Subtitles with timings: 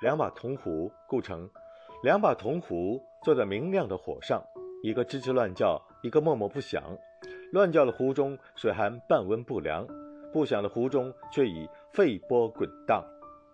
[0.00, 1.48] 两把铜壶构成
[2.02, 4.42] 两把铜壶坐在明亮的火上
[4.82, 6.82] 一个吱吱乱叫一个默默不响。
[7.52, 9.86] 乱叫的壶中水还半温不凉
[10.32, 13.04] 不响的壶中却已沸波滚荡。